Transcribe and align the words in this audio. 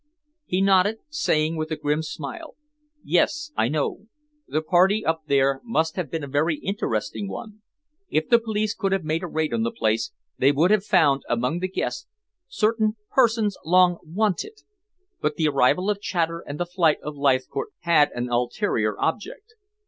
He 0.45 0.61
nodded, 0.63 0.97
saying 1.09 1.57
with 1.57 1.69
a 1.69 1.75
grim 1.75 2.01
smile, 2.01 2.55
"Yes; 3.03 3.51
I 3.55 3.67
know. 3.67 4.07
The 4.47 4.63
party 4.63 5.05
up 5.05 5.21
there 5.27 5.61
must 5.63 5.95
have 5.95 6.09
been 6.09 6.23
a 6.23 6.27
very 6.27 6.55
interesting 6.57 7.29
one. 7.29 7.61
If 8.09 8.27
the 8.27 8.39
police 8.39 8.73
could 8.73 8.93
have 8.93 9.03
made 9.03 9.21
a 9.21 9.27
raid 9.27 9.53
on 9.53 9.61
the 9.61 9.69
place 9.69 10.11
they 10.39 10.51
would 10.51 10.71
have 10.71 10.83
found 10.83 11.21
among 11.29 11.59
the 11.59 11.67
guests 11.67 12.07
certain 12.47 12.95
persons 13.11 13.57
long 13.63 13.99
'wanted.' 14.03 14.63
But 15.21 15.35
the 15.35 15.47
arrival 15.47 15.87
of 15.87 15.99
Chater 16.01 16.39
and 16.47 16.59
the 16.59 16.65
flight 16.65 16.97
of 17.03 17.15
Leithcourt 17.15 17.69
had 17.81 18.09
an 18.15 18.27
ulterior 18.27 18.97
object. 18.99 19.53